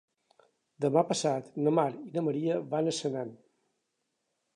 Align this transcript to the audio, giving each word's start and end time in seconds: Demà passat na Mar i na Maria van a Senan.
Demà 0.85 1.03
passat 1.09 1.51
na 1.67 1.73
Mar 1.79 1.85
i 1.97 2.15
na 2.15 2.23
Maria 2.29 2.57
van 2.73 2.89
a 2.89 2.95
Senan. 3.01 3.35